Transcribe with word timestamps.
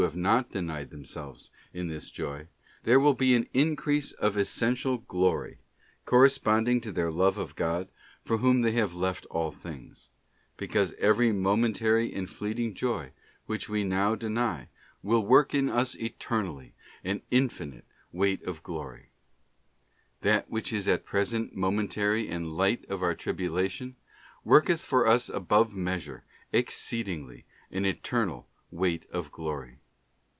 have 0.01 0.15
not 0.15 0.49
denied 0.51 0.89
themselves 0.89 1.51
in 1.75 1.87
this 1.87 2.09
joy, 2.09 2.47
there 2.81 2.99
will 2.99 3.13
be 3.13 3.35
an 3.35 3.47
increase 3.53 4.13
of 4.13 4.35
essential 4.35 4.97
glory, 4.97 5.59
corresponding 6.05 6.79
Nocross; 6.79 6.83
to 6.85 6.91
their 6.91 7.11
love 7.11 7.37
of 7.37 7.55
God, 7.55 7.87
for 8.25 8.37
whom 8.39 8.61
they 8.61 8.71
have 8.71 8.95
left 8.95 9.27
all 9.27 9.51
things: 9.51 10.09
because— 10.57 10.93
every 10.97 11.31
momentary 11.31 12.11
and 12.15 12.27
fleeting 12.27 12.73
joy, 12.73 13.11
which 13.45 13.69
we 13.69 13.83
now 13.83 14.15
deny, 14.15 14.69
will 15.03 15.23
work 15.23 15.53
in 15.53 15.69
us 15.69 15.93
eternally 15.93 16.73
an 17.03 17.21
infinite 17.29 17.85
weight 18.11 18.41
of 18.41 18.63
glory:' 18.63 19.11
that 20.23 20.49
which 20.49 20.73
is 20.73 20.87
at 20.87 21.05
present 21.05 21.55
momentary 21.55 22.27
and 22.27 22.57
light 22.57 22.83
of 22.89 23.03
our 23.03 23.13
tribulation, 23.13 23.95
worketh 24.43 24.81
for 24.81 25.05
us 25.05 25.29
above 25.29 25.71
measure 25.75 26.23
exceedingly 26.51 27.45
an 27.69 27.85
eternal 27.85 28.49
weight 28.71 29.05
of 29.11 29.31
glory. 29.31 29.77